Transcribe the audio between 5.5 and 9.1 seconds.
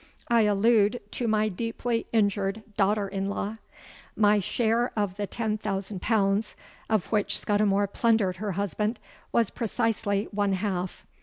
thousand pounds, of which Scudimore plundered her husband,